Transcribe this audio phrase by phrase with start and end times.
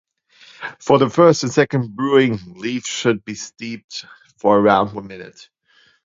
[0.79, 4.05] For the first and second brewing, leaves should be steeped
[4.37, 5.47] for around one minute.